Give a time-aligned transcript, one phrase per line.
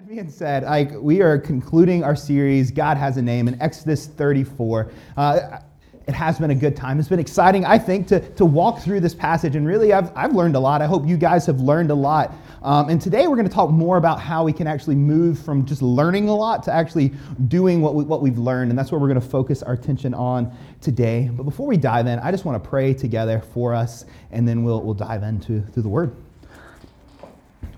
[0.00, 4.90] that being said, we are concluding our series, God has a name, in Exodus 34.
[5.14, 5.58] Uh,
[6.06, 6.98] it has been a good time.
[6.98, 9.56] It's been exciting, I think, to, to walk through this passage.
[9.56, 10.80] And really, I've, I've learned a lot.
[10.80, 12.32] I hope you guys have learned a lot.
[12.62, 15.66] Um, and today we're going to talk more about how we can actually move from
[15.66, 17.12] just learning a lot to actually
[17.48, 18.70] doing what, we, what we've learned.
[18.70, 21.28] And that's what we're going to focus our attention on today.
[21.30, 24.64] But before we dive in, I just want to pray together for us, and then
[24.64, 26.16] we'll, we'll dive into through the word.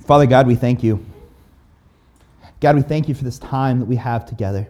[0.07, 1.05] Father God, we thank you.
[2.63, 4.69] God, we thank you for this time that we have together.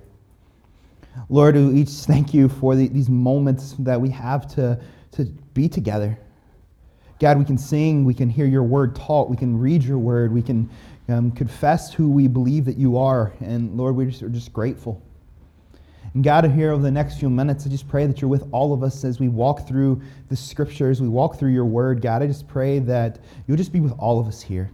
[1.28, 5.68] Lord, we each thank you for the, these moments that we have to, to be
[5.68, 6.18] together.
[7.20, 10.32] God, we can sing, we can hear your word taught, we can read your word,
[10.32, 10.70] we can
[11.10, 13.34] um, confess who we believe that you are.
[13.40, 15.02] And Lord, we just, are just grateful.
[16.14, 18.72] And God, here over the next few minutes, I just pray that you're with all
[18.72, 20.00] of us as we walk through
[20.30, 22.00] the scriptures, we walk through your word.
[22.00, 24.70] God, I just pray that you'll just be with all of us here.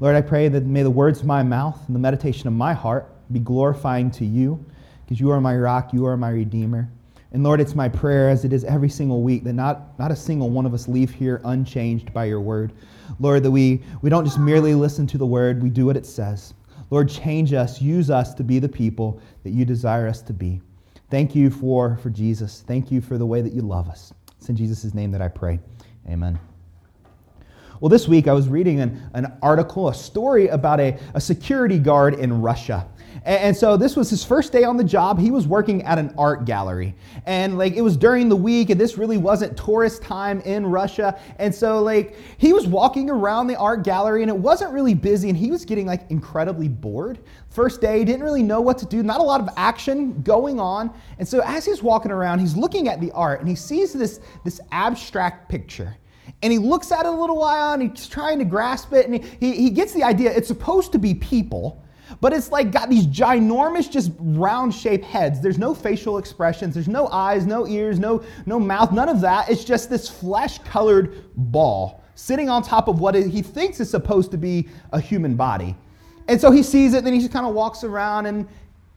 [0.00, 2.72] Lord, I pray that may the words of my mouth and the meditation of my
[2.72, 4.64] heart be glorifying to you,
[5.04, 6.90] because you are my rock, you are my redeemer.
[7.32, 10.16] And Lord, it's my prayer, as it is every single week, that not, not a
[10.16, 12.72] single one of us leave here unchanged by your word.
[13.20, 16.04] Lord, that we, we don't just merely listen to the word, we do what it
[16.04, 16.52] says.
[16.90, 20.60] Lord, change us, use us to be the people that you desire us to be.
[21.10, 22.64] Thank you for, for Jesus.
[22.66, 24.12] Thank you for the way that you love us.
[24.38, 25.58] It's in Jesus' name that I pray.
[26.08, 26.38] Amen.
[27.82, 31.80] Well, this week I was reading an, an article, a story about a, a security
[31.80, 32.86] guard in Russia.
[33.24, 35.18] And, so this was his first day on the job.
[35.18, 36.94] He was working at an art gallery.
[37.26, 41.20] And like it was during the week, and this really wasn't tourist time in Russia.
[41.40, 45.28] And so like he was walking around the art gallery and it wasn't really busy,
[45.28, 47.18] and he was getting like incredibly bored.
[47.50, 50.94] First day, didn't really know what to do, not a lot of action going on.
[51.18, 54.20] And so as he's walking around, he's looking at the art and he sees this,
[54.44, 55.96] this abstract picture
[56.42, 59.22] and he looks at it a little while and he's trying to grasp it and
[59.22, 61.82] he, he, he gets the idea it's supposed to be people
[62.20, 65.40] but it's like got these ginormous just round shaped heads.
[65.40, 66.74] There's no facial expressions.
[66.74, 69.48] There's no eyes no ears no no mouth none of that.
[69.50, 74.30] It's just this flesh colored ball sitting on top of what he thinks is supposed
[74.30, 75.74] to be a human body.
[76.28, 78.46] And so he sees it and then he just kind of walks around and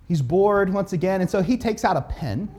[0.07, 1.22] he's bored once again.
[1.22, 2.50] And so he takes out a pen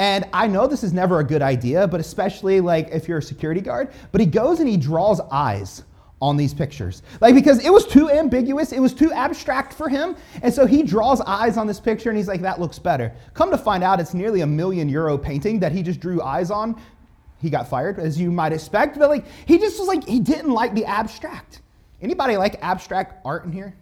[0.00, 3.22] and I know this is never a good idea, but especially like if you're a
[3.22, 5.84] security guard, but he goes and he draws eyes
[6.22, 7.02] on these pictures.
[7.20, 10.16] Like because it was too ambiguous, it was too abstract for him.
[10.42, 13.12] And so he draws eyes on this picture and he's like that looks better.
[13.34, 16.50] Come to find out it's nearly a million euro painting that he just drew eyes
[16.50, 16.80] on.
[17.38, 20.50] He got fired as you might expect, but like he just was like he didn't
[20.50, 21.60] like the abstract.
[22.00, 23.74] Anybody like abstract art in here?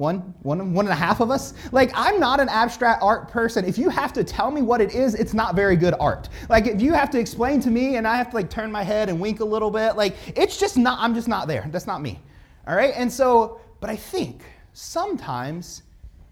[0.00, 1.52] One, one, one and a half of us.
[1.72, 3.66] Like, I'm not an abstract art person.
[3.66, 6.30] If you have to tell me what it is, it's not very good art.
[6.48, 8.82] Like, if you have to explain to me and I have to like turn my
[8.82, 11.68] head and wink a little bit, like, it's just not, I'm just not there.
[11.70, 12.18] That's not me.
[12.66, 12.94] All right?
[12.96, 15.82] And so, but I think sometimes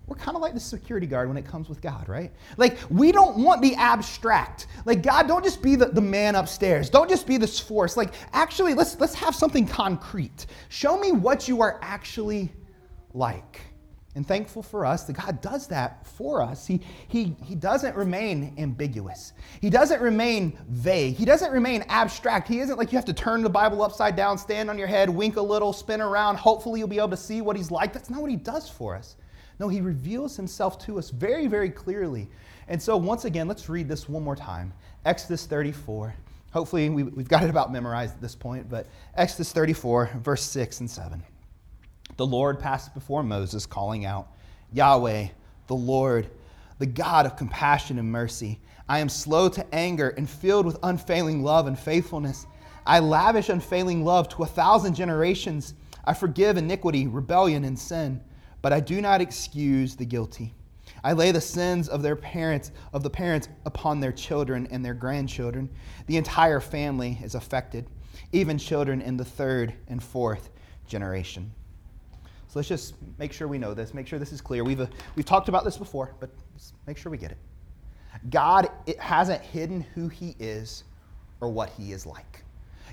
[0.07, 2.33] we're kind of like the security guard when it comes with God, right?
[2.57, 4.67] Like, we don't want the abstract.
[4.87, 6.89] Like, God, don't just be the, the man upstairs.
[6.89, 7.99] Don't just be this force.
[7.99, 10.47] Like, actually, let's, let's have something concrete.
[10.71, 12.51] Show me what you are actually
[13.19, 13.61] like.
[14.15, 16.67] And thankful for us that God does that for us.
[16.67, 19.33] He, he, he doesn't remain ambiguous.
[19.61, 21.15] He doesn't remain vague.
[21.15, 22.49] He doesn't remain abstract.
[22.49, 25.09] He isn't like you have to turn the Bible upside down, stand on your head,
[25.09, 26.37] wink a little, spin around.
[26.37, 27.93] Hopefully, you'll be able to see what He's like.
[27.93, 29.15] That's not what He does for us.
[29.61, 32.29] No, He reveals Himself to us very, very clearly.
[32.67, 34.73] And so, once again, let's read this one more time
[35.05, 36.13] Exodus 34.
[36.51, 40.81] Hopefully, we, we've got it about memorized at this point, but Exodus 34, verse 6
[40.81, 41.23] and 7
[42.19, 44.29] the Lord passed before Moses, calling out,
[44.73, 45.29] Yahweh,
[45.69, 46.29] the Lord,
[46.79, 48.61] the God of compassion and mercy.
[48.89, 52.47] I am slow to anger and filled with unfailing love and faithfulness.
[52.85, 55.75] I lavish unfailing love to a thousand generations.
[56.05, 58.21] I forgive iniquity, rebellion, and sin,
[58.63, 60.55] but I do not excuse the guilty.
[61.05, 64.95] I lay the sins of their parents, of the parents, upon their children and their
[64.95, 65.71] grandchildren.
[66.09, 67.87] The entire family is affected,
[68.33, 70.51] even children in the third and fourth
[70.89, 71.53] generation.
[72.49, 74.65] So let's just make sure we know this, make sure this is clear.
[74.65, 74.87] We've, uh,
[75.17, 76.31] we've talked about this before, but
[76.87, 77.39] make sure we get it.
[78.31, 80.85] God it hasn't hidden who He is
[81.43, 82.43] or what He is like.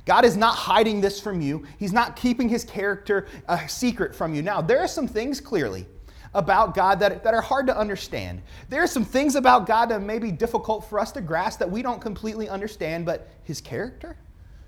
[0.06, 1.66] God is not hiding this from you.
[1.80, 4.42] He's not keeping His character a secret from you.
[4.42, 5.86] Now, there are some things clearly
[6.34, 8.42] about God that, that are hard to understand.
[8.69, 11.72] There are some things about God that may be difficult for us to grasp that
[11.72, 14.18] we don't completely understand, but His character,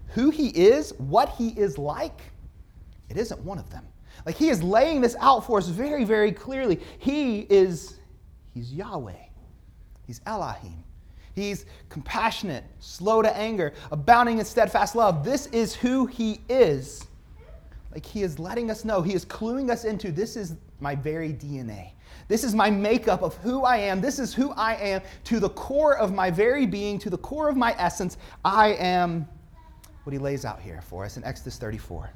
[0.07, 2.22] who He is, what He is like,
[3.10, 3.86] it isn't one of them.
[4.25, 6.80] Like he is laying this out for us very, very clearly.
[7.00, 8.00] He is,
[8.54, 9.14] he's Yahweh.
[10.06, 10.84] He's Elohim.
[11.36, 15.24] He's compassionate, slow to anger, abounding in steadfast love.
[15.24, 17.06] This is who he is.
[17.92, 21.34] Like he is letting us know, he is cluing us into this is my very
[21.34, 21.92] DNA.
[22.28, 24.02] This is my makeup of who I am.
[24.02, 27.50] This is who I am to the core of my very being, to the core
[27.50, 28.18] of my essence.
[28.44, 29.28] I am
[30.04, 32.10] what he lays out here for us in Exodus 34.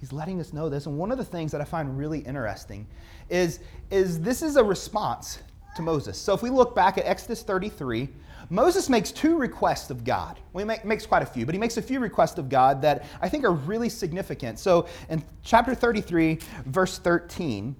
[0.00, 0.86] He's letting us know this.
[0.86, 2.86] And one of the things that I find really interesting
[3.28, 3.60] is,
[3.90, 5.40] is this is a response
[5.76, 6.18] to Moses.
[6.18, 8.08] So if we look back at Exodus 33,
[8.48, 10.40] Moses makes two requests of God.
[10.52, 12.80] Well, he make, makes quite a few, but he makes a few requests of God
[12.82, 14.58] that I think are really significant.
[14.58, 17.76] So in chapter 33, verse 13,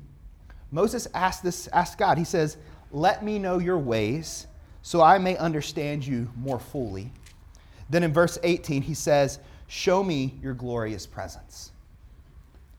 [0.71, 2.59] Moses asks this, asks God, he says,
[2.93, 4.47] Let me know your ways
[4.83, 7.13] so I may understand you more fully.
[7.89, 11.73] Then in verse 18, he says, Show me your glorious presence.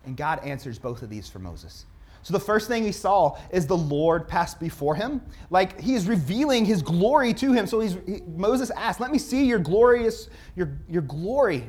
[0.05, 1.85] And God answers both of these for Moses.
[2.23, 5.21] So the first thing he saw is the Lord pass before him.
[5.49, 7.65] Like he is revealing his glory to him.
[7.65, 11.65] So he's, he, Moses asked, Let me see your glorious, your, your glory.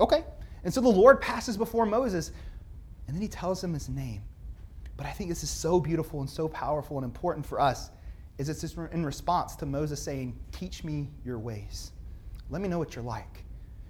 [0.00, 0.24] Okay.
[0.64, 2.32] And so the Lord passes before Moses,
[3.06, 4.22] and then he tells him his name.
[4.96, 7.90] But I think this is so beautiful and so powerful and important for us,
[8.38, 11.92] is it's just in response to Moses saying, Teach me your ways.
[12.50, 13.44] Let me know what you're like.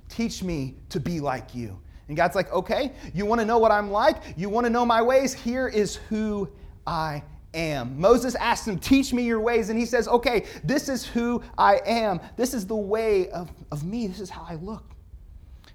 [0.08, 1.78] Teach me to be like you.
[2.08, 4.16] And God's like, okay, you want to know what I'm like?
[4.36, 5.32] You want to know my ways?
[5.32, 6.50] Here is who
[6.86, 7.22] I
[7.54, 7.98] am.
[8.00, 9.68] Moses asks him, Teach me your ways.
[9.68, 12.20] And he says, Okay, this is who I am.
[12.36, 14.06] This is the way of, of me.
[14.06, 14.84] This is how I look.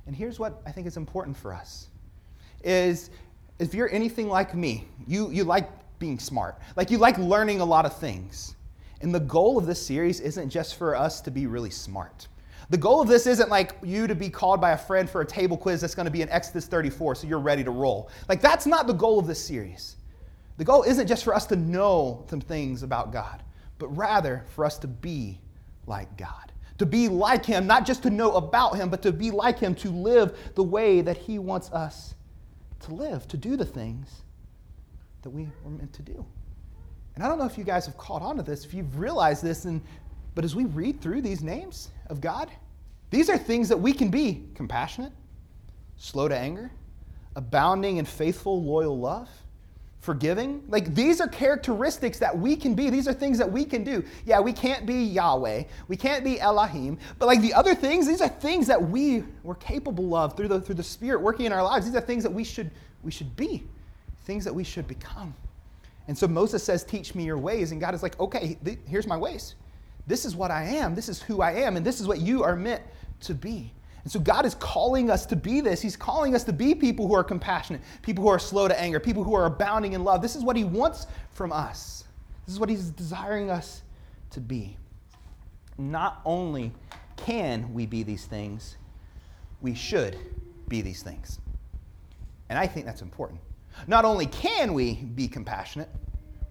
[0.06, 1.90] And here's what I think is important for us
[2.64, 3.10] is
[3.60, 5.70] if you're anything like me, you, you like
[6.00, 6.60] being smart.
[6.76, 8.56] Like you like learning a lot of things.
[9.02, 12.28] And the goal of this series isn't just for us to be really smart.
[12.70, 15.26] The goal of this isn't like you to be called by a friend for a
[15.26, 18.10] table quiz that's going to be in Exodus 34 so you're ready to roll.
[18.28, 19.96] Like, that's not the goal of this series.
[20.58, 23.44] The goal isn't just for us to know some things about God,
[23.78, 25.40] but rather for us to be
[25.86, 26.52] like God.
[26.80, 29.74] To be like Him, not just to know about Him, but to be like Him,
[29.76, 32.16] to live the way that He wants us
[32.82, 34.24] to live, to do the things
[35.22, 36.26] that we were meant to do.
[37.16, 39.44] And I don't know if you guys have caught on to this, if you've realized
[39.44, 39.82] this, and,
[40.38, 42.50] but as we read through these names, of God.
[43.10, 45.12] These are things that we can be compassionate,
[45.98, 46.72] slow to anger,
[47.36, 49.30] abounding in faithful, loyal love,
[50.00, 50.64] forgiving.
[50.68, 52.90] Like these are characteristics that we can be.
[52.90, 54.04] These are things that we can do.
[54.26, 58.22] Yeah, we can't be Yahweh, we can't be Elohim, but like the other things, these
[58.22, 61.64] are things that we were capable of through the through the Spirit working in our
[61.64, 61.86] lives.
[61.86, 62.72] These are things that we should
[63.04, 63.64] we should be,
[64.26, 65.34] things that we should become.
[66.08, 69.08] And so Moses says, "Teach me your ways," and God is like, "Okay, th- here's
[69.08, 69.56] my ways."
[70.08, 70.96] This is what I am.
[70.96, 71.76] This is who I am.
[71.76, 72.82] And this is what you are meant
[73.22, 73.74] to be.
[74.04, 75.82] And so God is calling us to be this.
[75.82, 79.02] He's calling us to be people who are compassionate, people who are slow to anger,
[79.02, 80.22] people who are abounding in love.
[80.22, 82.06] This is what He wants from us.
[82.46, 83.82] This is what He's desiring us
[84.32, 84.78] to be.
[85.78, 86.72] Not only
[87.18, 88.78] can we be these things,
[89.62, 90.18] we should
[90.70, 91.40] be these things.
[92.48, 93.42] And I think that's important.
[93.88, 95.90] Not only can we be compassionate,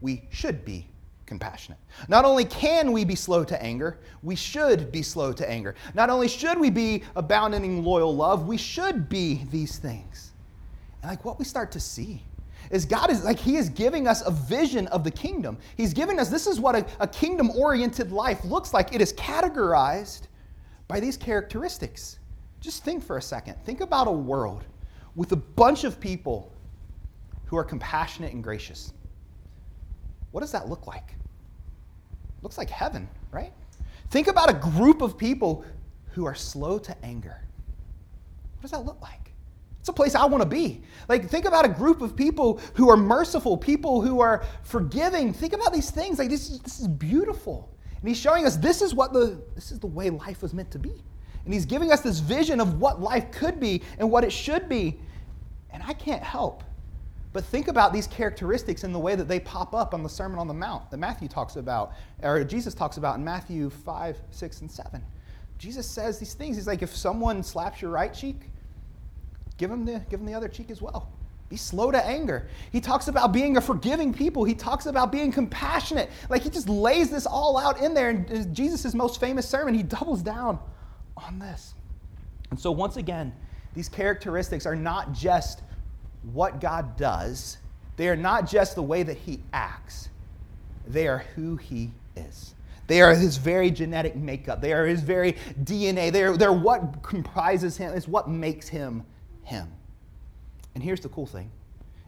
[0.02, 0.88] we should be
[1.26, 1.78] compassionate.
[2.08, 5.75] Not only can we be slow to anger, we should be slow to anger.
[5.94, 10.32] Not only should we be abounding in loyal love, we should be these things.
[11.02, 12.23] And like what we start to see
[12.70, 15.58] is God is like He is giving us a vision of the kingdom.
[15.76, 18.94] He's giving us this is what a, a kingdom oriented life looks like.
[18.94, 20.23] It is categorized
[20.88, 22.19] by these characteristics.
[22.61, 23.56] Just think for a second.
[23.64, 24.64] Think about a world
[25.14, 26.52] with a bunch of people
[27.46, 28.93] who are compassionate and gracious.
[30.37, 31.14] What does that look like?
[32.43, 33.55] Looks like heaven, right?
[34.11, 35.64] Think about a group of people
[36.09, 37.40] who are slow to anger.
[38.57, 39.33] What does that look like?
[39.81, 40.83] It's a place I want to be.
[41.09, 45.33] Like, think about a group of people who are merciful, people who are forgiving.
[45.33, 46.19] Think about these things.
[46.19, 47.75] Like, this is, this is beautiful.
[47.99, 50.71] And he's showing us this is what the this is the way life was meant
[50.73, 51.02] to be.
[51.47, 54.69] And he's giving us this vision of what life could be and what it should
[54.69, 55.00] be.
[55.71, 56.62] And I can't help
[57.37, 60.38] but think about these characteristics in the way that they pop up on the Sermon
[60.38, 64.61] on the Mount that Matthew talks about, or Jesus talks about in Matthew 5, 6,
[64.62, 65.05] and 7.
[65.59, 66.57] Jesus says these things.
[66.57, 68.49] He's like, if someone slaps your right cheek,
[69.59, 71.12] give them the, give them the other cheek as well.
[71.50, 72.49] Be slow to anger.
[72.73, 74.43] He talks about being a forgiving people.
[74.45, 76.09] He talks about being compassionate.
[76.31, 78.09] Like he just lays this all out in there.
[78.09, 80.59] In Jesus' most famous sermon, he doubles down
[81.19, 81.75] on this.
[82.50, 83.35] And so, once again,
[83.75, 85.61] these characteristics are not just
[86.33, 87.59] what God does,
[87.97, 90.09] they are not just the way that He acts,
[90.87, 92.54] they are who He is.
[92.87, 97.76] They are His very genetic makeup, they are His very DNA, they're, they're what comprises
[97.76, 99.04] Him, it's what makes Him
[99.42, 99.68] Him.
[100.75, 101.50] And here's the cool thing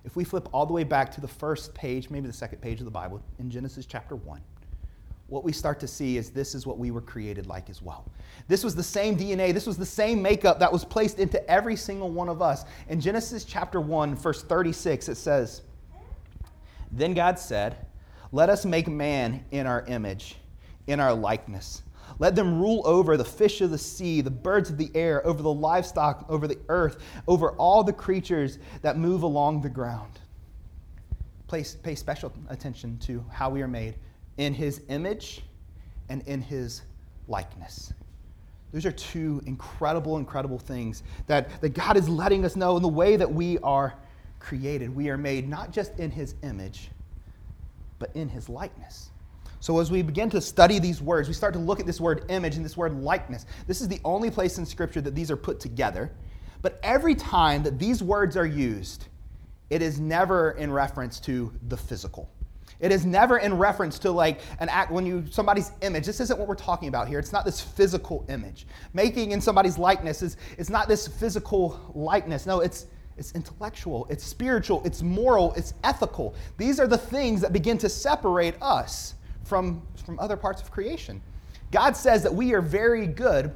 [0.04, 2.80] if we flip all the way back to the first page, maybe the second page
[2.80, 4.40] of the Bible, in Genesis chapter 1,
[5.28, 8.10] what we start to see is this is what we were created like as well.
[8.48, 11.76] This was the same DNA, this was the same makeup that was placed into every
[11.76, 12.64] single one of us.
[12.88, 15.62] In Genesis chapter 1, verse 36, it says,
[16.90, 17.76] Then God said,
[18.32, 20.36] Let us make man in our image,
[20.86, 21.82] in our likeness.
[22.18, 25.42] Let them rule over the fish of the sea, the birds of the air, over
[25.42, 30.18] the livestock, over the earth, over all the creatures that move along the ground.
[31.48, 33.96] Place, pay special attention to how we are made
[34.38, 35.42] in his image
[36.08, 36.82] and in his
[37.28, 37.92] likeness.
[38.72, 42.88] Those are two incredible, incredible things that, that God is letting us know in the
[42.88, 43.94] way that we are
[44.38, 44.94] created.
[44.94, 46.90] We are made not just in his image,
[47.98, 49.10] but in his likeness.
[49.60, 52.24] So, as we begin to study these words, we start to look at this word
[52.28, 53.44] image and this word likeness.
[53.66, 56.12] This is the only place in Scripture that these are put together.
[56.62, 59.06] But every time that these words are used,
[59.70, 62.30] it is never in reference to the physical.
[62.80, 66.06] It is never in reference to like an act when you somebody's image.
[66.06, 67.18] This isn't what we're talking about here.
[67.18, 68.66] It's not this physical image.
[68.92, 72.46] Making in somebody's likeness is it's not this physical likeness.
[72.46, 72.86] No, it's
[73.18, 76.36] it's intellectual, it's spiritual, it's moral, it's ethical.
[76.56, 81.20] These are the things that begin to separate us from, from other parts of creation.
[81.72, 83.52] God says that we are very good.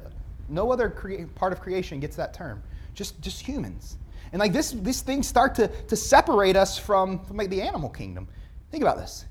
[0.49, 2.61] No other crea- part of creation gets that term.
[2.93, 3.97] Just, just humans.
[4.33, 7.89] And like this, these things start to, to separate us from, from like the animal
[7.89, 8.27] kingdom.
[8.73, 9.25] Think about this.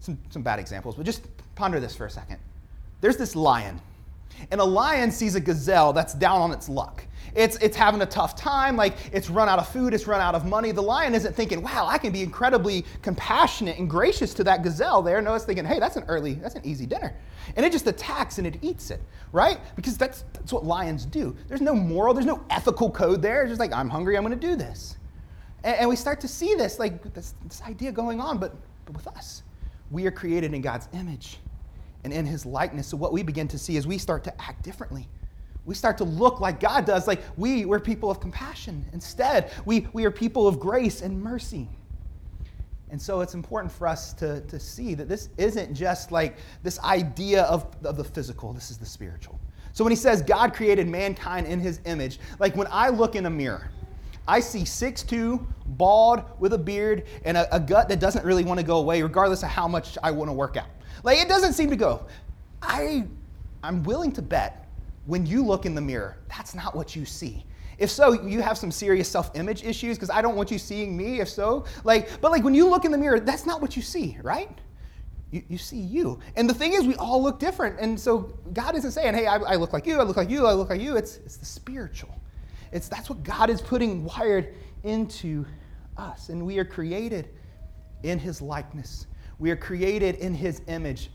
[0.00, 1.22] Some, some bad examples, but just
[1.54, 2.36] ponder this for a second.
[3.00, 3.80] There's this lion,
[4.50, 7.02] and a lion sees a gazelle that's down on its luck.
[7.34, 10.34] It's, it's having a tough time, like it's run out of food, it's run out
[10.34, 10.72] of money.
[10.72, 15.00] The lion isn't thinking, wow, I can be incredibly compassionate and gracious to that gazelle
[15.00, 15.22] there.
[15.22, 17.16] No, it's thinking, hey, that's an early, that's an easy dinner.
[17.56, 19.00] And it just attacks and it eats it,
[19.32, 19.58] right?
[19.74, 21.34] Because that's, that's what lions do.
[21.48, 23.40] There's no moral, there's no ethical code there.
[23.40, 24.98] It's just like, I'm hungry, I'm gonna do this.
[25.64, 28.54] And, and we start to see this, like this, this idea going on, but,
[28.86, 29.42] but with us.
[29.90, 31.38] We are created in God's image
[32.04, 32.86] and in his likeness.
[32.86, 35.08] So what we begin to see is we start to act differently.
[35.64, 38.86] We start to look like God does, like we, we're people of compassion.
[38.92, 41.68] Instead, we, we are people of grace and mercy.
[42.90, 46.78] And so it's important for us to, to see that this isn't just like this
[46.80, 49.40] idea of, of the physical, this is the spiritual.
[49.72, 53.26] So when he says God created mankind in his image, like when I look in
[53.26, 53.70] a mirror,
[54.28, 58.58] I see 6'2, bald, with a beard, and a, a gut that doesn't really want
[58.58, 60.68] to go away, regardless of how much I want to work out.
[61.02, 62.06] Like, it doesn't seem to go.
[62.62, 63.06] I,
[63.62, 64.66] I'm willing to bet
[65.06, 67.44] when you look in the mirror, that's not what you see.
[67.78, 71.20] If so, you have some serious self-image issues because I don't want you seeing me.
[71.20, 73.82] If so, like, but like when you look in the mirror, that's not what you
[73.82, 74.50] see, right?
[75.30, 76.18] You, you see you.
[76.36, 77.78] And the thing is, we all look different.
[77.78, 80.46] And so God isn't saying, hey, I, I look like you, I look like you,
[80.46, 80.96] I look like you.
[80.96, 82.14] It's, it's the spiritual.
[82.76, 84.54] It's, that's what God is putting wired
[84.84, 85.46] into
[85.96, 86.28] us.
[86.28, 87.30] And we are created
[88.02, 89.06] in his likeness.
[89.38, 91.10] We are created in his image,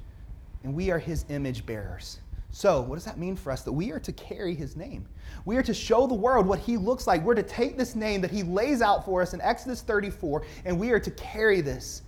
[0.64, 2.20] and we are his image bearers.
[2.50, 3.62] So, what does that mean for us?
[3.62, 5.08] That we are to carry his name.
[5.46, 7.24] We are to show the world what he looks like.
[7.24, 10.80] We're to take this name that he lays out for us in Exodus 34, and
[10.80, 12.02] we are to carry this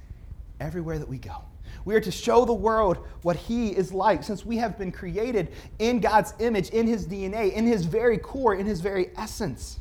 [0.59, 1.43] everywhere that we go.
[1.85, 5.51] We are to show the world what he is like since we have been created
[5.79, 9.79] in God's image, in his DNA, in his very core, in his very essence.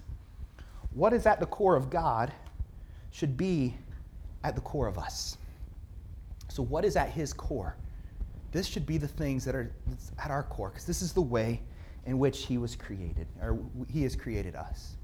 [0.94, 2.32] What is at the core of God
[3.10, 3.74] should be
[4.44, 5.38] at the core of us.
[6.48, 7.76] So, what is at his core?
[8.50, 9.72] This should be the things that are
[10.18, 11.62] at our core, because this is the way
[12.04, 13.58] in which he was created, or
[13.90, 14.96] he has created us.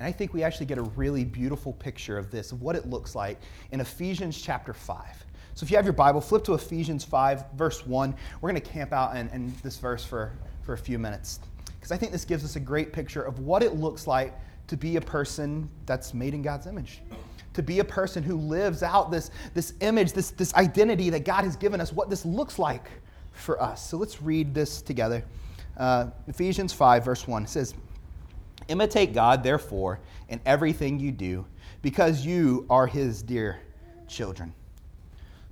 [0.00, 2.86] And I think we actually get a really beautiful picture of this, of what it
[2.86, 3.38] looks like
[3.70, 5.04] in Ephesians chapter 5.
[5.54, 8.14] So if you have your Bible, flip to Ephesians 5, verse 1.
[8.40, 11.92] We're going to camp out in, in this verse for, for a few minutes, because
[11.92, 14.34] I think this gives us a great picture of what it looks like
[14.68, 17.00] to be a person that's made in God's image
[17.54, 21.44] to be a person who lives out this, this image, this, this identity that God
[21.44, 22.88] has given us, what this looks like
[23.32, 23.88] for us.
[23.88, 25.24] So let's read this together.
[25.76, 27.74] Uh, Ephesians 5, verse 1 says,
[28.68, 31.44] Imitate God, therefore, in everything you do,
[31.82, 33.60] because you are his dear
[34.06, 34.52] children.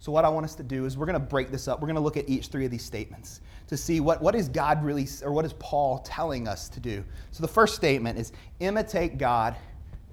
[0.00, 1.80] So, what I want us to do is we're going to break this up.
[1.80, 4.48] We're going to look at each three of these statements to see what, what is
[4.48, 7.04] God really, or what is Paul telling us to do.
[7.32, 9.56] So, the first statement is imitate God,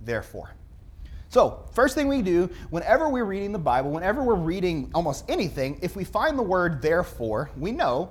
[0.01, 0.56] therefore.
[1.30, 5.80] So, first thing we do, whenever we're reading the Bible, whenever we're reading almost anything,
[5.82, 8.10] if we find the word therefore, we know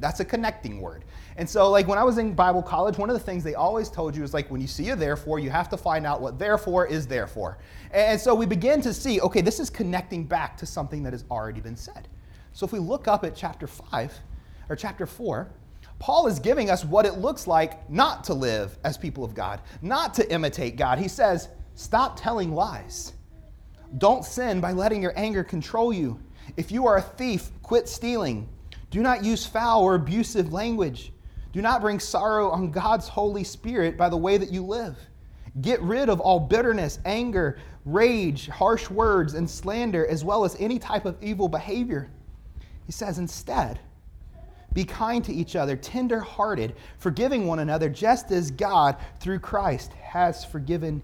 [0.00, 1.04] that's a connecting word.
[1.36, 3.88] And so, like when I was in Bible college, one of the things they always
[3.88, 6.38] told you is like when you see a therefore, you have to find out what
[6.38, 7.58] therefore is therefore.
[7.92, 11.24] And so we begin to see, okay, this is connecting back to something that has
[11.30, 12.08] already been said.
[12.52, 14.12] So if we look up at chapter 5
[14.68, 15.50] or chapter 4,
[15.98, 19.60] Paul is giving us what it looks like not to live as people of God,
[19.82, 20.98] not to imitate God.
[20.98, 23.12] He says, Stop telling lies.
[23.98, 26.20] Don't sin by letting your anger control you.
[26.56, 28.48] If you are a thief, quit stealing.
[28.90, 31.12] Do not use foul or abusive language.
[31.52, 34.96] Do not bring sorrow on God's Holy Spirit by the way that you live.
[35.60, 40.78] Get rid of all bitterness, anger, rage, harsh words, and slander, as well as any
[40.78, 42.08] type of evil behavior.
[42.86, 43.80] He says, instead,
[44.72, 49.92] be kind to each other, tender hearted, forgiving one another, just as God, through Christ,
[49.94, 51.02] has forgiven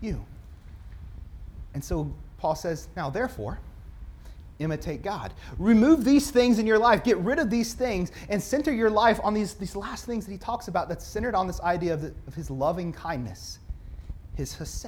[0.00, 0.24] you.
[1.74, 3.60] And so Paul says, now therefore,
[4.58, 5.34] imitate God.
[5.58, 9.18] Remove these things in your life, get rid of these things, and center your life
[9.22, 12.02] on these, these last things that he talks about that's centered on this idea of,
[12.02, 13.58] the, of his loving kindness,
[14.36, 14.84] his hesed,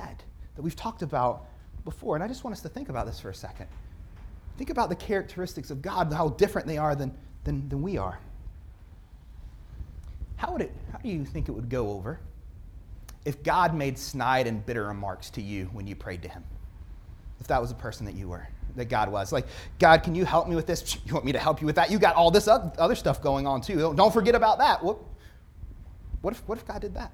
[0.55, 1.47] that we've talked about
[1.85, 2.15] before.
[2.15, 3.67] And I just want us to think about this for a second.
[4.57, 7.13] Think about the characteristics of God, how different they are than
[7.47, 8.19] than, than we are.
[10.37, 12.21] How, would it, how do you think it would go over
[13.25, 16.45] if God made snide and bitter remarks to you when you prayed to Him?
[17.41, 18.47] If that was the person that you were,
[18.77, 19.33] that God was.
[19.33, 19.47] Like,
[19.79, 20.99] God, can you help me with this?
[21.05, 21.91] You want me to help you with that?
[21.91, 23.95] You got all this other stuff going on too.
[23.97, 24.83] Don't forget about that.
[24.83, 24.99] What,
[26.21, 27.13] what, if, what if God did that?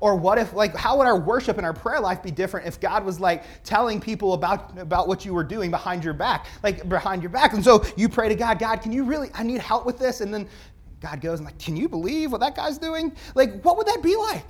[0.00, 2.80] Or what if, like, how would our worship and our prayer life be different if
[2.80, 6.88] God was like telling people about, about what you were doing behind your back, like
[6.88, 7.52] behind your back?
[7.52, 10.22] And so you pray to God, God, can you really, I need help with this?
[10.22, 10.48] And then
[11.00, 13.14] God goes and like, can you believe what that guy's doing?
[13.34, 14.46] Like, what would that be like?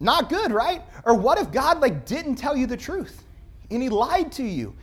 [0.00, 0.82] Not good, right?
[1.04, 3.22] Or what if God like didn't tell you the truth
[3.74, 4.74] and he lied to you?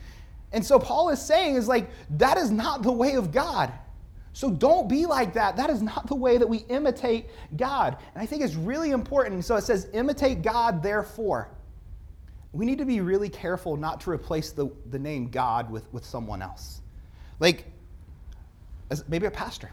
[0.52, 3.72] And so Paul is saying is like that is not the way of God.
[4.32, 5.56] So don't be like that.
[5.56, 7.96] That is not the way that we imitate God.
[8.14, 9.44] And I think it's really important.
[9.44, 11.50] So it says, imitate God, therefore.
[12.52, 16.04] We need to be really careful not to replace the, the name God with, with
[16.04, 16.80] someone else.
[17.38, 17.66] Like,
[19.08, 19.70] maybe a pastor.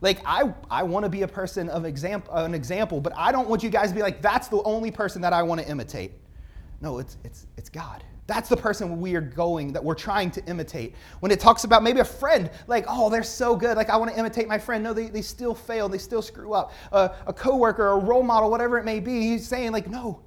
[0.00, 3.48] Like, I, I want to be a person of example, an example, but I don't
[3.48, 6.12] want you guys to be like, that's the only person that I want to imitate.
[6.80, 8.04] No, it's, it's, it's God.
[8.26, 10.94] That's the person we are going, that we're trying to imitate.
[11.20, 14.10] When it talks about maybe a friend, like, oh, they're so good, like, I want
[14.12, 14.82] to imitate my friend.
[14.82, 16.72] No, they, they still fail, they still screw up.
[16.90, 20.22] Uh, a coworker, a role model, whatever it may be, he's saying, like, no,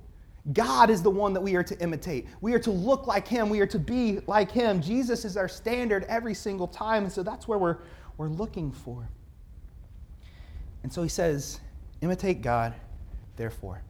[0.53, 2.27] God is the one that we are to imitate.
[2.39, 4.79] We are to look like him, we are to be like him.
[4.79, 7.77] Jesus is our standard every single time, and so that's where we're,
[8.17, 9.09] we're looking for.
[10.83, 11.59] And so he says,
[12.01, 12.75] imitate God,
[13.37, 13.81] therefore.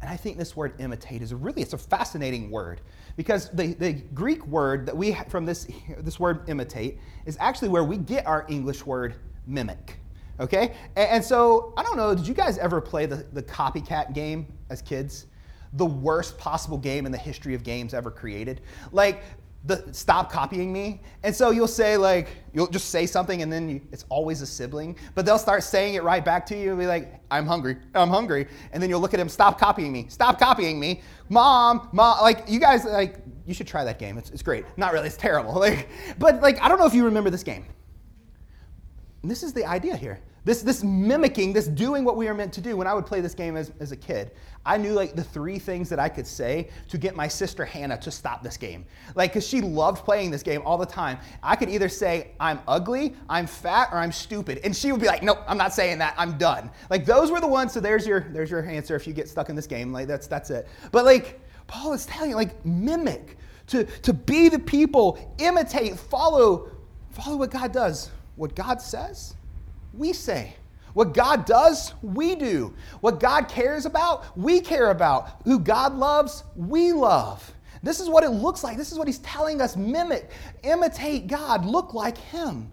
[0.00, 2.80] And I think this word imitate is really, it's a fascinating word
[3.16, 5.66] because the, the Greek word that we from this,
[5.98, 9.14] this word imitate is actually where we get our English word
[9.46, 9.98] mimic.
[10.38, 10.74] Okay?
[10.96, 14.46] And, and so, I don't know, did you guys ever play the, the copycat game
[14.70, 15.26] as kids?
[15.74, 18.62] The worst possible game in the history of games ever created.
[18.90, 19.22] Like,
[19.64, 21.02] the, stop copying me.
[21.22, 24.46] And so you'll say like you'll just say something and then you, it's always a
[24.46, 27.76] sibling, but they'll start saying it right back to you and be like, "I'm hungry.
[27.94, 30.06] I'm hungry." And then you'll look at him, "Stop copying me.
[30.08, 34.16] Stop copying me." Mom, mom, like you guys like you should try that game.
[34.16, 34.64] It's, it's great.
[34.76, 35.54] Not really, it's terrible.
[35.60, 37.66] Like but like I don't know if you remember this game.
[39.22, 40.20] And this is the idea here.
[40.44, 42.76] This, this mimicking, this doing what we are meant to do.
[42.76, 44.30] When I would play this game as, as a kid,
[44.64, 47.98] I knew like the three things that I could say to get my sister Hannah
[47.98, 48.86] to stop this game.
[49.14, 51.18] Like, because she loved playing this game all the time.
[51.42, 54.60] I could either say, I'm ugly, I'm fat, or I'm stupid.
[54.64, 56.70] And she would be like, nope, I'm not saying that, I'm done.
[56.88, 59.50] Like, those were the ones, so there's your, there's your answer if you get stuck
[59.50, 59.92] in this game.
[59.92, 60.68] Like, that's, that's it.
[60.92, 63.36] But like, Paul is telling you, like, mimic,
[63.68, 66.70] to, to be the people, imitate, follow,
[67.10, 68.10] follow what God does.
[68.36, 69.36] What God says,
[69.92, 70.54] we say.
[70.94, 72.74] What God does, we do.
[73.00, 75.42] What God cares about, we care about.
[75.44, 77.52] Who God loves, we love.
[77.82, 78.76] This is what it looks like.
[78.76, 80.30] This is what he's telling us mimic,
[80.64, 82.70] imitate God, look like him.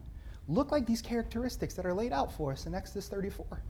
[0.49, 3.62] Look like these characteristics that are laid out for us in Exodus 34.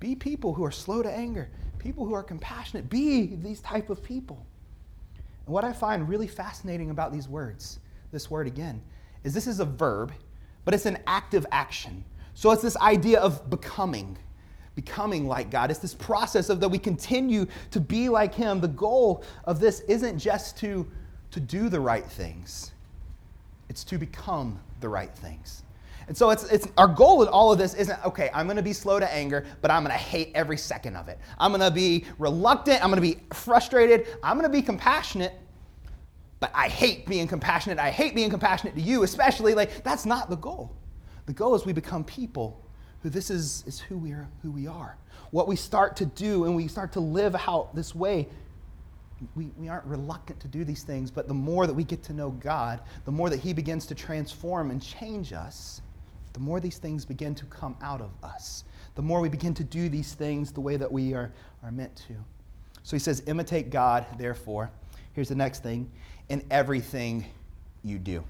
[0.00, 2.90] Be people who are slow to anger, people who are compassionate.
[2.90, 4.44] Be these type of people.
[5.46, 7.78] And what I find really fascinating about these words,
[8.12, 8.82] this word again,
[9.24, 10.12] is this is a verb,
[10.64, 12.04] but it's an active action.
[12.36, 14.18] So it's this idea of becoming,
[14.74, 15.70] becoming like God.
[15.70, 18.60] It's this process of that we continue to be like Him.
[18.60, 20.86] The goal of this isn't just to,
[21.30, 22.72] to do the right things,
[23.70, 25.62] it's to become the right things.
[26.08, 28.74] And so it's, it's our goal in all of this isn't okay, I'm gonna be
[28.74, 31.18] slow to anger, but I'm gonna hate every second of it.
[31.38, 35.32] I'm gonna be reluctant, I'm gonna be frustrated, I'm gonna be compassionate,
[36.38, 37.78] but I hate being compassionate.
[37.78, 39.54] I hate being compassionate to you, especially.
[39.54, 40.76] Like, that's not the goal.
[41.26, 42.62] The goal is we become people
[43.02, 44.96] who this is, is who, we are, who we are.
[45.30, 48.28] What we start to do and we start to live out this way,
[49.34, 52.12] we, we aren't reluctant to do these things, but the more that we get to
[52.12, 55.82] know God, the more that He begins to transform and change us,
[56.32, 58.64] the more these things begin to come out of us.
[58.94, 61.96] The more we begin to do these things the way that we are, are meant
[62.08, 62.14] to.
[62.82, 64.70] So he says, imitate God, therefore.
[65.14, 65.90] Here's the next thing
[66.28, 67.24] in everything
[67.82, 68.22] you do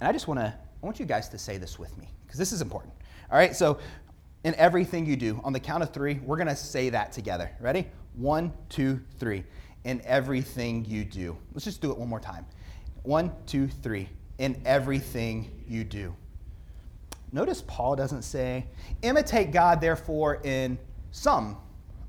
[0.00, 2.38] And I just want to, I want you guys to say this with me because
[2.38, 2.94] this is important.
[3.30, 3.78] All right, so
[4.44, 7.50] in everything you do, on the count of three, we're going to say that together.
[7.60, 7.86] Ready?
[8.14, 9.44] One, two, three.
[9.84, 11.36] In everything you do.
[11.52, 12.46] Let's just do it one more time.
[13.02, 14.08] One, two, three.
[14.38, 16.14] In everything you do.
[17.32, 18.64] Notice Paul doesn't say,
[19.02, 20.78] imitate God, therefore, in
[21.10, 21.56] some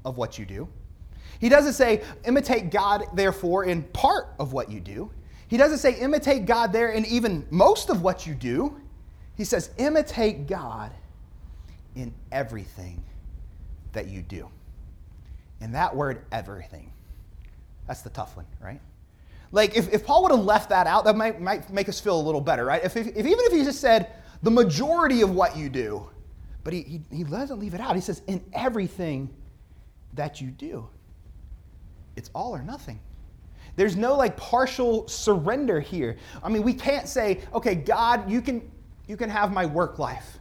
[0.06, 0.68] of what you do.
[1.40, 5.12] He doesn't say, imitate God, therefore, in part of what you do.
[5.50, 8.80] He doesn't say, imitate God there in even most of what you do.
[9.36, 10.92] He says, imitate God
[11.96, 13.04] in everything
[13.94, 14.48] that you do.
[15.60, 16.94] And that word, everything,
[17.88, 18.80] that's the tough one, right?
[19.52, 22.20] Like, if, if Paul would have left that out, that might, might make us feel
[22.20, 22.84] a little better, right?
[22.84, 24.12] If, if, if even if he just said,
[24.44, 26.08] the majority of what you do,
[26.64, 27.96] but he, he, he doesn't leave it out.
[27.96, 29.30] He says, in everything
[30.14, 30.88] that you do,
[32.16, 33.00] it's all or nothing.
[33.80, 36.18] There's no like partial surrender here.
[36.44, 38.70] I mean, we can't say, okay, God, you can,
[39.08, 40.38] you can have my work life.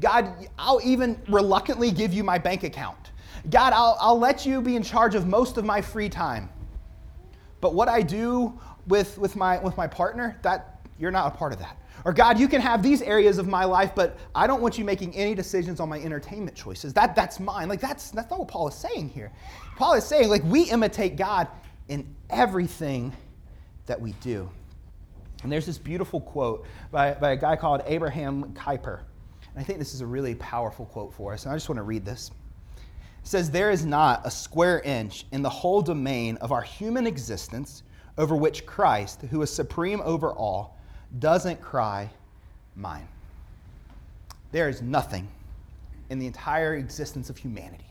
[0.00, 3.10] God, I'll even reluctantly give you my bank account.
[3.50, 6.48] God, I'll, I'll let you be in charge of most of my free time.
[7.60, 11.52] But what I do with, with, my, with my partner, that you're not a part
[11.52, 11.76] of that.
[12.06, 14.86] Or God, you can have these areas of my life, but I don't want you
[14.86, 16.94] making any decisions on my entertainment choices.
[16.94, 17.68] That, that's mine.
[17.68, 19.30] Like that's, that's not what Paul is saying here.
[19.76, 21.46] Paul is saying, like, we imitate God
[21.88, 23.12] in everything
[23.86, 24.48] that we do.
[25.42, 29.00] And there's this beautiful quote by, by a guy called Abraham Kuyper.
[29.54, 31.44] And I think this is a really powerful quote for us.
[31.44, 32.30] And I just want to read this.
[32.76, 37.06] It says, There is not a square inch in the whole domain of our human
[37.06, 37.82] existence
[38.16, 40.78] over which Christ, who is supreme over all,
[41.18, 42.10] doesn't cry,
[42.76, 43.06] Mine.
[44.50, 45.28] There is nothing
[46.10, 47.84] in the entire existence of humanity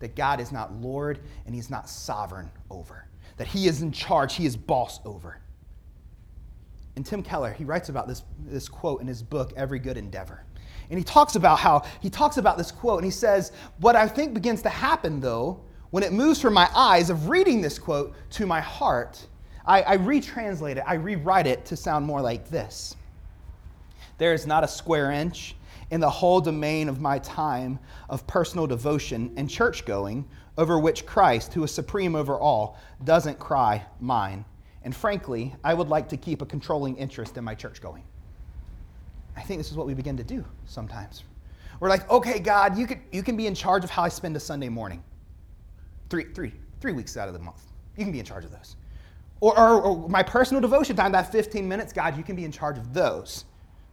[0.00, 3.06] that God is not Lord and He's not sovereign over,
[3.36, 5.40] that He is in charge, He is boss over.
[6.98, 10.42] And Tim Keller, he writes about this, this quote in his book, Every Good Endeavor.
[10.90, 14.08] And he talks about how, he talks about this quote, and he says, What I
[14.08, 18.16] think begins to happen, though, when it moves from my eyes of reading this quote
[18.30, 19.24] to my heart,
[19.64, 22.96] I, I retranslate it, I rewrite it to sound more like this
[24.18, 25.54] There is not a square inch
[25.90, 31.06] in the whole domain of my time of personal devotion and church going over which
[31.06, 34.44] Christ, who is supreme over all, doesn't cry, Mine.
[34.82, 38.02] And frankly, I would like to keep a controlling interest in my church going.
[39.36, 41.24] I think this is what we begin to do sometimes.
[41.80, 44.36] We're like, okay, God, you can, you can be in charge of how I spend
[44.36, 45.02] a Sunday morning.
[46.10, 47.62] Three, three, three weeks out of the month.
[47.96, 48.76] You can be in charge of those.
[49.40, 52.50] Or, or, or my personal devotion time, that 15 minutes, God, you can be in
[52.50, 53.44] charge of those.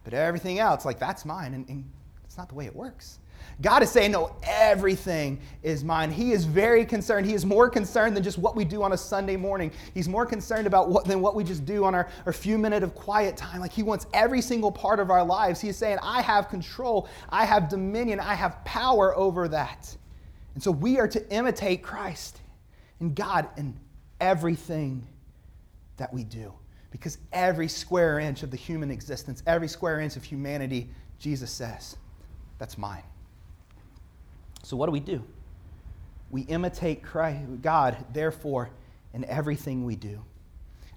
[0.06, 1.52] But everything else, like, that's mine.
[1.52, 1.90] And, and
[2.24, 3.18] it's not the way it works.
[3.60, 6.12] God is saying, no, everything is mine.
[6.12, 7.26] He is very concerned.
[7.26, 9.72] He is more concerned than just what we do on a Sunday morning.
[9.94, 12.84] He's more concerned about what than what we just do on our, our few minute
[12.84, 13.58] of quiet time.
[13.58, 15.60] Like he wants every single part of our lives.
[15.60, 19.96] He is saying, I have control, I have dominion, I have power over that.
[20.54, 22.40] And so we are to imitate Christ
[23.00, 23.76] and God in
[24.20, 25.04] everything
[25.96, 26.52] that we do.
[26.90, 31.96] Because every square inch of the human existence, every square inch of humanity, Jesus says,
[32.58, 33.02] that's mine.
[34.62, 35.22] So, what do we do?
[36.30, 38.70] We imitate Christ, God, therefore,
[39.14, 40.20] in everything we do.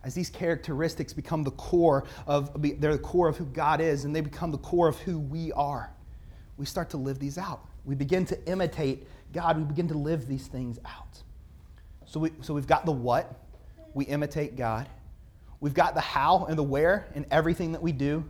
[0.04, 4.16] As these characteristics become the core of, they're the core of who God is, and
[4.16, 5.92] they become the core of who we are,
[6.58, 7.66] we start to live these out.
[7.86, 9.58] We begin to imitate God.
[9.58, 11.22] We begin to live these things out.
[12.06, 13.40] So, we, so we've got the what,
[13.94, 14.90] we imitate God.
[15.62, 18.24] We've got the how and the where in everything that we do.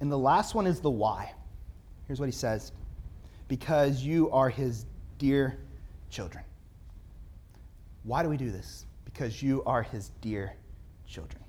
[0.00, 1.32] And the last one is the why.
[2.06, 2.72] Here's what he says
[3.48, 4.86] because you are his
[5.18, 5.58] dear
[6.08, 6.44] children.
[8.04, 8.86] Why do we do this?
[9.04, 10.54] Because you are his dear
[11.06, 11.42] children.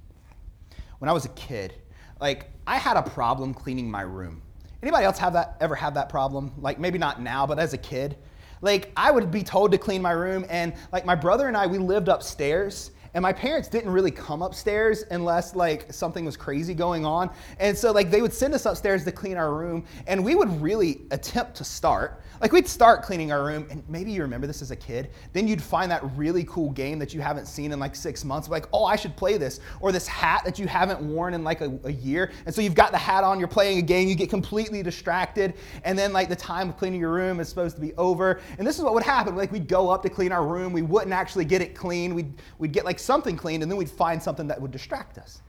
[1.00, 1.76] When I was a kid,
[2.20, 4.42] like I had a problem cleaning my room.
[4.82, 6.52] Anybody else have that ever had that problem?
[6.58, 8.18] Like maybe not now, but as a kid,
[8.62, 11.68] like I would be told to clean my room and like my brother and I
[11.68, 16.74] we lived upstairs and my parents didn't really come upstairs unless like something was crazy
[16.74, 17.30] going on.
[17.60, 20.62] And so like they would send us upstairs to clean our room and we would
[20.62, 22.21] really attempt to start.
[22.39, 25.12] Like we'd start cleaning our room and maybe you remember this as a kid.
[25.34, 28.50] Then you'd find that really cool game that you haven't seen in like 6 months
[28.50, 31.62] like, "Oh, I should play this." Or this hat that you haven't worn in like
[31.62, 32.32] a, a year.
[32.45, 35.54] And so you've got the hat on, you're playing a game, you get completely distracted,
[35.84, 38.39] and then like the time of cleaning your room is supposed to be over.
[38.58, 39.36] And this is what would happen.
[39.36, 42.15] Like we'd go up to clean our room, we wouldn't actually get it clean.
[42.15, 45.42] We'd we'd get like something cleaned, and then we'd find something that would distract us.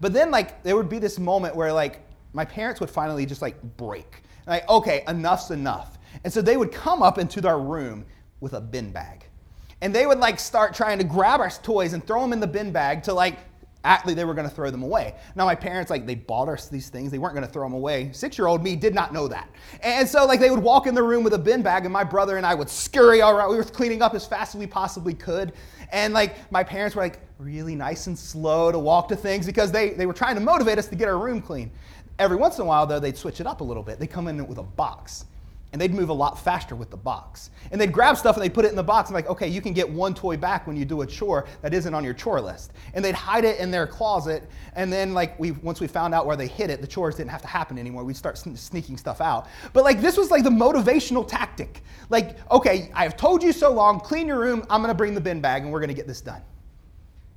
[0.00, 2.00] But then, like, there would be this moment where, like,
[2.32, 4.22] my parents would finally just like break.
[4.46, 5.98] Like, okay, enough's enough.
[6.24, 8.04] And so they would come up into our room
[8.40, 9.24] with a bin bag.
[9.80, 12.46] And they would like start trying to grab our toys and throw them in the
[12.46, 13.38] bin bag to like
[13.84, 15.14] Actually, they were going to throw them away.
[15.36, 17.10] Now, my parents, like, they bought us these things.
[17.10, 18.10] They weren't going to throw them away.
[18.12, 19.50] Six year old me did not know that.
[19.82, 22.02] And so, like, they would walk in the room with a bin bag, and my
[22.02, 23.50] brother and I would scurry all around.
[23.50, 25.52] We were cleaning up as fast as we possibly could.
[25.92, 29.70] And, like, my parents were, like, really nice and slow to walk to things because
[29.70, 31.70] they, they were trying to motivate us to get our room clean.
[32.18, 33.98] Every once in a while, though, they'd switch it up a little bit.
[33.98, 35.26] They'd come in with a box
[35.74, 37.50] and they'd move a lot faster with the box.
[37.72, 39.60] And they'd grab stuff and they'd put it in the box and like, okay, you
[39.60, 42.40] can get one toy back when you do a chore that isn't on your chore
[42.40, 42.72] list.
[42.94, 44.44] And they'd hide it in their closet.
[44.76, 47.32] And then like we once we found out where they hid it, the chores didn't
[47.32, 48.04] have to happen anymore.
[48.04, 49.48] We'd start sneaking stuff out.
[49.72, 51.82] But like this was like the motivational tactic.
[52.08, 54.64] Like, okay, I have told you so long, clean your room.
[54.70, 56.42] I'm gonna bring the bin bag and we're gonna get this done.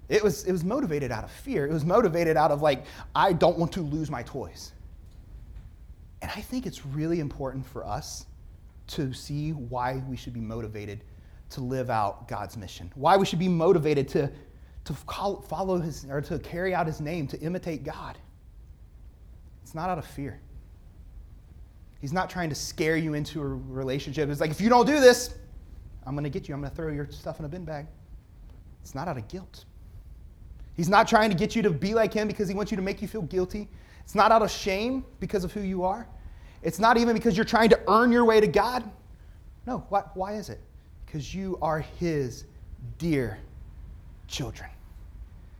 [0.10, 1.66] It was, it was motivated out of fear.
[1.66, 4.74] It was motivated out of like, I don't want to lose my toys.
[6.22, 8.27] And I think it's really important for us
[8.88, 11.04] to see why we should be motivated
[11.50, 14.32] to live out God's mission, why we should be motivated to,
[14.86, 18.18] to follow his or to carry out his name, to imitate God.
[19.64, 20.40] It's not out of fear.
[22.00, 24.30] He's not trying to scare you into a relationship.
[24.30, 25.36] It's like, if you don't do this,
[26.06, 26.54] I'm going to get you.
[26.54, 27.88] I'm going to throw your stuff in a bin bag.
[28.82, 29.66] It's not out of guilt.
[30.76, 32.84] He's not trying to get you to be like him because he wants you to
[32.84, 33.68] make you feel guilty.
[34.02, 36.08] It's not out of shame because of who you are.
[36.62, 38.84] It's not even because you're trying to earn your way to God.
[39.66, 40.60] No, why, why is it?
[41.06, 42.46] Because you are His
[42.98, 43.38] dear
[44.28, 44.70] children.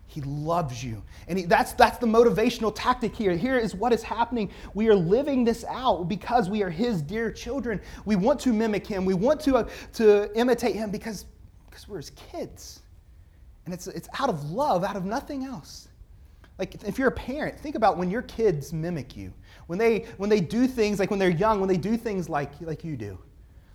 [0.08, 1.04] He loves you.
[1.28, 3.36] And he, that's, that's the motivational tactic here.
[3.36, 4.50] Here is what is happening.
[4.74, 7.82] We are living this out because we are His dear children.
[8.06, 11.26] We want to mimic Him, we want to, uh, to imitate Him because,
[11.70, 12.80] because we're His kids.
[13.66, 15.90] And it's, it's out of love, out of nothing else.
[16.58, 19.34] Like if you're a parent, think about when your kids mimic you.
[19.68, 22.52] When they when they do things like when they're young, when they do things like
[22.62, 23.20] like you do.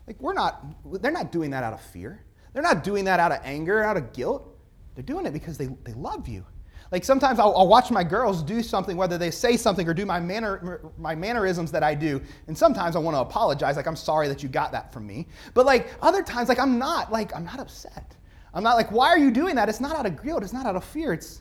[0.07, 0.65] Like we're not
[1.01, 2.25] they're not doing that out of fear.
[2.53, 4.49] They're not doing that out of anger, out of guilt.
[4.95, 6.45] They're doing it because they, they love you.
[6.91, 10.05] Like sometimes I'll, I'll, watch my girls do something, whether they say something or do
[10.05, 12.21] my, manner, my mannerisms that I do.
[12.49, 15.27] And sometimes I want to apologize, like, I'm sorry that you got that from me.
[15.55, 18.15] But like other times, like, I'm not, like, I'm not upset.
[18.53, 19.71] I'm not like, why are you doing that?
[19.71, 20.43] It's not out of guilt.
[20.43, 21.15] It's not out of fear.
[21.15, 21.41] It's,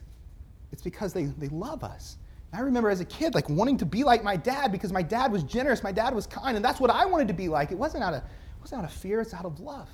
[0.72, 2.16] it's because they, they love us.
[2.54, 5.32] I remember as a kid, like wanting to be like my dad because my dad
[5.32, 7.72] was generous, my dad was kind, and that's what I wanted to be like.
[7.72, 9.90] It wasn't out of, it wasn't out of fear, it's out of love.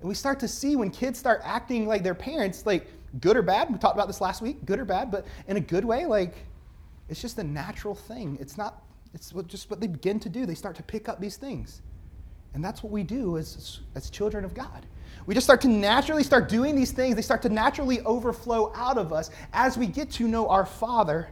[0.00, 2.86] And we start to see when kids start acting like their parents, like
[3.20, 3.70] good or bad.
[3.70, 6.34] We talked about this last week, good or bad, but in a good way, like
[7.08, 8.38] it's just a natural thing.
[8.40, 10.46] It's not, it's just what they begin to do.
[10.46, 11.82] They start to pick up these things.
[12.54, 14.86] And that's what we do as, as children of God.
[15.26, 17.16] We just start to naturally start doing these things.
[17.16, 21.28] They start to naturally overflow out of us as we get to know our Father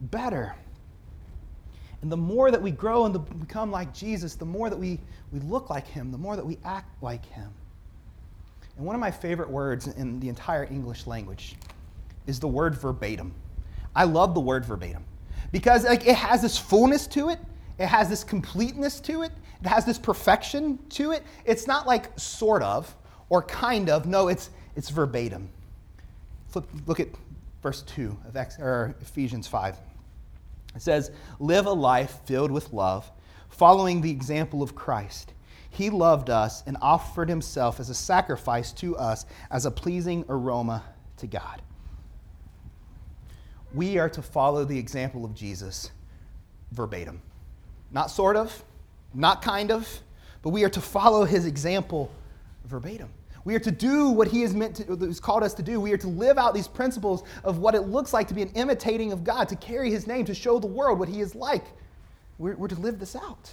[0.00, 0.54] better.
[2.02, 4.98] And the more that we grow and become like Jesus, the more that we,
[5.32, 7.52] we look like him, the more that we act like him.
[8.76, 11.56] And one of my favorite words in the entire English language
[12.26, 13.34] is the word verbatim.
[13.94, 15.04] I love the word verbatim
[15.52, 17.38] because like, it has this fullness to it,
[17.78, 19.32] it has this completeness to it,
[19.62, 21.22] it has this perfection to it.
[21.44, 22.94] It's not like sort of
[23.28, 24.06] or kind of.
[24.06, 25.50] No, it's, it's verbatim.
[26.48, 27.08] Flip, look at
[27.62, 29.76] verse 2 of Ephesians 5.
[30.74, 33.10] It says, Live a life filled with love,
[33.48, 35.32] following the example of Christ.
[35.70, 40.82] He loved us and offered himself as a sacrifice to us as a pleasing aroma
[41.18, 41.62] to God.
[43.72, 45.90] We are to follow the example of Jesus
[46.72, 47.22] verbatim.
[47.92, 48.64] Not sort of,
[49.14, 49.88] not kind of,
[50.42, 52.10] but we are to follow his example
[52.64, 53.10] verbatim.
[53.44, 55.80] We are to do what he has meant to, has called us to do.
[55.80, 58.50] We are to live out these principles of what it looks like to be an
[58.50, 61.64] imitating of God, to carry his name, to show the world what he is like.
[62.38, 63.50] We're, we're to live this out.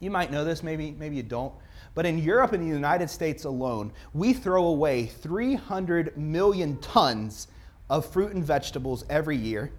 [0.00, 1.52] You might know this, maybe, maybe you don't.
[1.94, 7.48] But in Europe and the United States alone, we throw away 300 million tons
[7.88, 9.72] of fruit and vegetables every year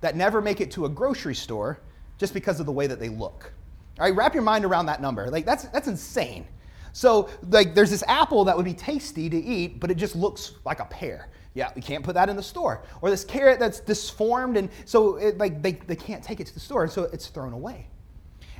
[0.00, 1.80] that never make it to a grocery store
[2.18, 3.52] just because of the way that they look.
[3.98, 5.30] All right, wrap your mind around that number.
[5.30, 6.46] Like that's that's insane.
[6.94, 10.52] So, like, there's this apple that would be tasty to eat, but it just looks
[10.64, 11.28] like a pear.
[11.54, 12.84] Yeah, we can't put that in the store.
[13.02, 16.54] Or this carrot that's disformed, and so it, like they, they can't take it to
[16.54, 17.88] the store, so it's thrown away.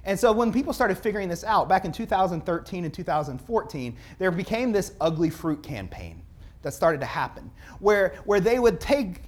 [0.04, 4.72] And so when people started figuring this out back in 2013 and 2014, there became
[4.72, 6.20] this ugly fruit campaign
[6.62, 9.22] that started to happen, where, where they would take,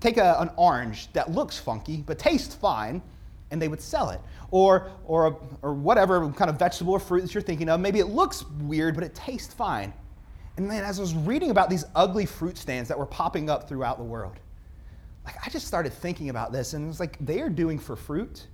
[0.00, 3.00] take a, an orange that looks funky but tastes fine,
[3.50, 4.20] and they would sell it.
[4.56, 7.78] Or, or, or whatever kind of vegetable or fruit that you're thinking of.
[7.78, 9.92] Maybe it looks weird, but it tastes fine.
[10.56, 13.68] And man, as I was reading about these ugly fruit stands that were popping up
[13.68, 14.40] throughout the world,
[15.26, 18.46] like I just started thinking about this, and it's like they are doing for fruit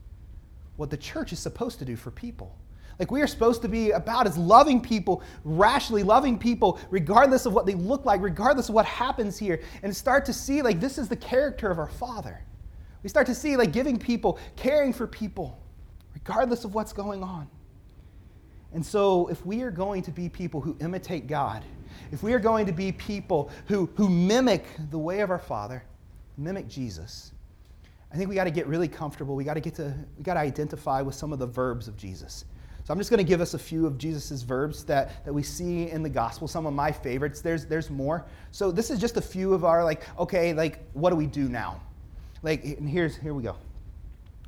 [0.74, 2.52] what the church is supposed to do for people.
[2.98, 7.52] Like we are supposed to be about is loving people, rationally loving people, regardless of
[7.52, 10.98] what they look like, regardless of what happens here, and start to see like this
[10.98, 12.42] is the character of our Father.
[13.04, 15.61] We start to see like giving people, caring for people,
[16.24, 17.48] regardless of what's going on.
[18.74, 21.62] And so, if we are going to be people who imitate God,
[22.10, 25.82] if we are going to be people who, who mimic the way of our Father,
[26.38, 27.32] mimic Jesus,
[28.12, 29.34] I think we got to get really comfortable.
[29.34, 31.96] We got to get to we got to identify with some of the verbs of
[31.96, 32.46] Jesus.
[32.84, 35.42] So I'm just going to give us a few of Jesus' verbs that, that we
[35.42, 37.40] see in the gospel, some of my favorites.
[37.40, 38.24] There's, there's more.
[38.50, 41.48] So this is just a few of our, like, okay, like, what do we do
[41.48, 41.80] now?
[42.42, 43.54] Like, and here's, here we go.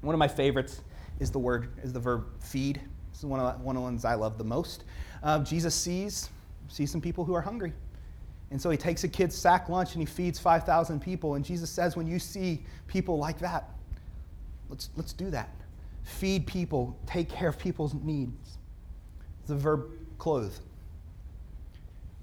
[0.01, 0.81] One of my favorites
[1.21, 2.81] is the word, is the verb feed.
[3.11, 4.85] This is one of, one of the ones I love the most.
[5.23, 6.31] Uh, Jesus sees,
[6.69, 7.73] sees some people who are hungry.
[8.51, 11.35] And so he takes a kid's sack lunch and he feeds 5,000 people.
[11.35, 13.71] And Jesus says, when you see people like that,
[14.69, 15.49] let's, let's do that
[16.05, 18.59] feed people, take care of people's needs.
[19.47, 20.53] The verb clothe.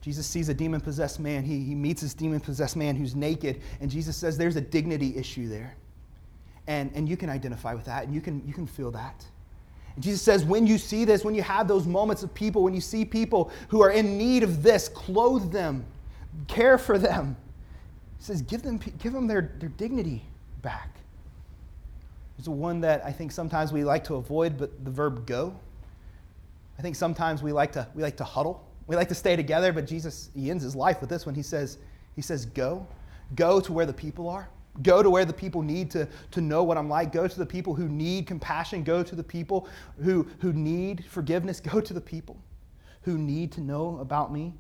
[0.02, 1.44] Jesus sees a demon possessed man.
[1.44, 5.16] He, he meets this demon possessed man who's naked, and Jesus says there's a dignity
[5.16, 5.76] issue there.
[6.68, 9.26] And, and you can identify with that, and you can, you can feel that.
[9.96, 12.74] And Jesus says, when you see this, when you have those moments of people, when
[12.74, 15.86] you see people who are in need of this, clothe them,
[16.48, 17.36] care for them.
[18.20, 20.24] He says, give them, give them their, their dignity
[20.62, 20.96] back.
[22.38, 25.54] There's one that I think sometimes we like to avoid, but the verb go.
[26.80, 28.66] I think sometimes we like to, we like to huddle.
[28.88, 31.36] We like to stay together, but Jesus, he ends his life with this one.
[31.36, 31.78] He says,
[32.16, 32.86] he says, go.
[33.36, 34.50] Go to where the people are.
[34.82, 37.12] Go to where the people need to, to know what I'm like.
[37.12, 38.84] Go to the people who need compassion.
[38.84, 39.68] Go to the people
[40.02, 41.60] who, who need forgiveness.
[41.60, 42.38] Go to the people
[43.02, 44.54] who need to know about me.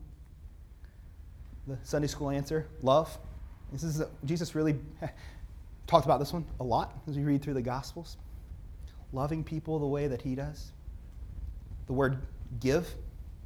[1.68, 3.18] The Sunday school answer love.
[3.72, 4.78] This is Jesus really
[5.88, 8.18] talked about this one a lot as we read through the Gospels.
[9.14, 10.72] Loving people the way that he does.
[11.88, 12.18] The word
[12.60, 12.86] give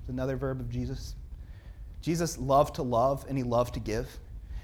[0.04, 1.16] is another verb of Jesus.
[2.02, 4.08] Jesus loved to love and he loved to give.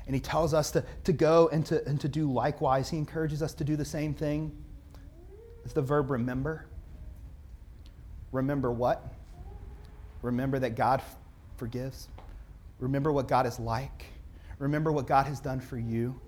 [0.06, 2.90] And he tells us to, to go and to, and to do likewise.
[2.90, 4.52] He encourages us to do the same thing.
[5.64, 6.66] It's the verb remember.
[8.32, 9.14] Remember what?
[10.22, 11.02] Remember that God
[11.58, 12.08] forgives.
[12.80, 14.06] Remember what God is like.
[14.60, 16.20] Remember what God has done for you.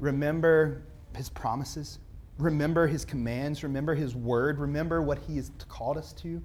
[0.00, 0.82] Remember
[1.16, 1.98] his promises.
[2.38, 3.62] Remember his commands.
[3.62, 4.58] Remember his word.
[4.58, 6.42] Remember what he has called us to.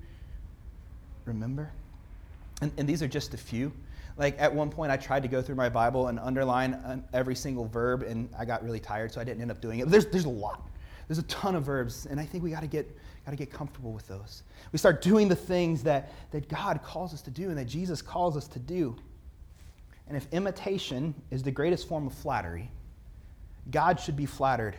[1.26, 1.72] Remember.
[2.62, 3.72] And, and these are just a few.
[4.20, 7.66] Like at one point, I tried to go through my Bible and underline every single
[7.66, 9.90] verb, and I got really tired, so I didn't end up doing it.
[9.90, 10.70] There's, there's a lot.
[11.08, 13.52] There's a ton of verbs, and I think we got to get got to get
[13.52, 14.44] comfortable with those.
[14.72, 18.02] We start doing the things that, that God calls us to do and that Jesus
[18.02, 18.96] calls us to do.
[20.08, 22.72] And if imitation is the greatest form of flattery,
[23.72, 24.76] God should be flattered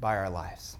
[0.00, 0.76] by our lives.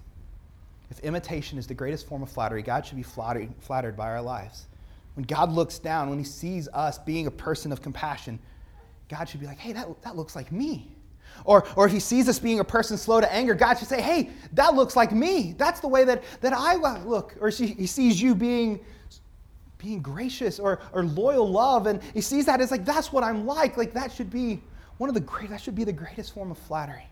[0.91, 4.21] If imitation is the greatest form of flattery, God should be flattered, flattered by our
[4.21, 4.67] lives.
[5.15, 8.39] When God looks down, when He sees us being a person of compassion,
[9.09, 10.91] God should be like, hey, that, that looks like me.
[11.43, 14.01] Or, or if He sees us being a person slow to anger, God should say,
[14.01, 15.55] hey, that looks like me.
[15.57, 17.35] That's the way that, that I look.
[17.39, 18.83] Or He sees you being,
[19.77, 23.45] being gracious or, or loyal love, and He sees that as like, that's what I'm
[23.45, 23.77] like.
[23.77, 24.61] Like, that should be
[24.97, 27.07] one of the great, that should be the greatest form of flattery.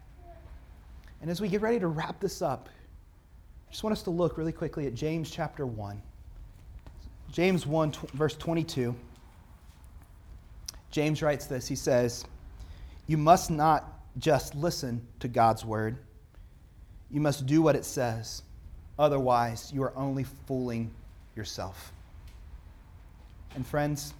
[1.21, 2.67] And as we get ready to wrap this up,
[3.67, 6.01] I just want us to look really quickly at James chapter 1.
[7.31, 8.95] James 1, tw- verse 22.
[10.91, 12.25] James writes this He says,
[13.07, 15.97] You must not just listen to God's word,
[17.09, 18.43] you must do what it says.
[18.99, 20.91] Otherwise, you are only fooling
[21.35, 21.91] yourself.
[23.55, 24.13] And friends,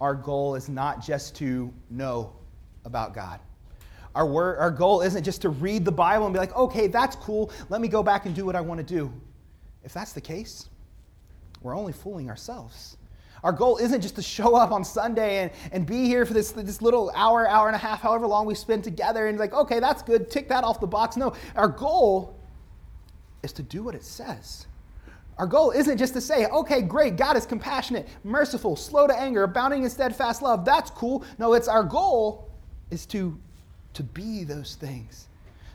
[0.00, 2.32] our goal is not just to know
[2.84, 3.40] about God.
[4.14, 7.50] Our, our goal isn't just to read the Bible and be like, okay, that's cool.
[7.68, 9.12] Let me go back and do what I want to do.
[9.82, 10.68] If that's the case,
[11.64, 12.96] we're only fooling ourselves.
[13.42, 16.52] Our goal isn't just to show up on Sunday and, and be here for this,
[16.52, 19.80] this little hour, hour and a half, however long we spend together, and like, okay,
[19.80, 21.16] that's good, tick that off the box.
[21.16, 22.38] No, our goal
[23.42, 24.66] is to do what it says.
[25.36, 29.42] Our goal isn't just to say, okay, great, God is compassionate, merciful, slow to anger,
[29.42, 30.64] abounding in steadfast love.
[30.64, 31.24] That's cool.
[31.38, 32.48] No, it's our goal
[32.90, 33.36] is to
[33.94, 35.28] to be those things,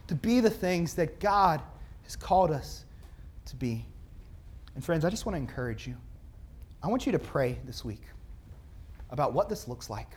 [0.08, 1.62] to be the things that God
[2.04, 2.86] has called us
[3.46, 3.86] to be.
[4.80, 5.98] And friends, I just want to encourage you.
[6.82, 8.04] I want you to pray this week
[9.10, 10.08] about what this looks like.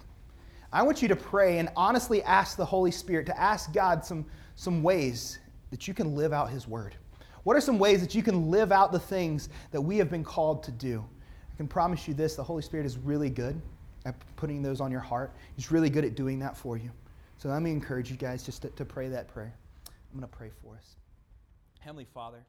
[0.72, 4.24] I want you to pray and honestly ask the Holy Spirit to ask God some,
[4.54, 5.40] some ways
[5.72, 6.94] that you can live out His Word.
[7.42, 10.22] What are some ways that you can live out the things that we have been
[10.22, 11.04] called to do?
[11.52, 13.60] I can promise you this the Holy Spirit is really good
[14.04, 15.32] at putting those on your heart.
[15.56, 16.92] He's really good at doing that for you.
[17.36, 19.52] So let me encourage you guys just to, to pray that prayer.
[19.88, 20.94] I'm going to pray for us.
[21.80, 22.46] Heavenly Father,